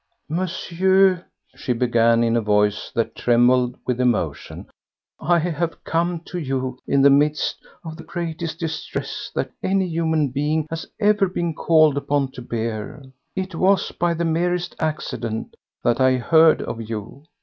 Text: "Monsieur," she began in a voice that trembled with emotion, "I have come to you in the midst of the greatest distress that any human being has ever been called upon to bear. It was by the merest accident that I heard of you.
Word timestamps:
"Monsieur," 0.29 1.27
she 1.55 1.73
began 1.73 2.23
in 2.23 2.35
a 2.35 2.41
voice 2.41 2.89
that 2.95 3.13
trembled 3.13 3.75
with 3.85 4.01
emotion, 4.01 4.65
"I 5.19 5.37
have 5.37 5.83
come 5.83 6.21
to 6.21 6.39
you 6.39 6.79
in 6.87 7.03
the 7.03 7.11
midst 7.11 7.57
of 7.85 7.97
the 7.97 8.03
greatest 8.03 8.57
distress 8.59 9.29
that 9.35 9.51
any 9.61 9.87
human 9.87 10.29
being 10.31 10.65
has 10.71 10.87
ever 10.99 11.27
been 11.29 11.53
called 11.53 11.97
upon 11.97 12.31
to 12.31 12.41
bear. 12.41 13.03
It 13.35 13.53
was 13.53 13.91
by 13.91 14.15
the 14.15 14.25
merest 14.25 14.75
accident 14.79 15.53
that 15.83 16.01
I 16.01 16.13
heard 16.17 16.63
of 16.63 16.81
you. 16.81 17.25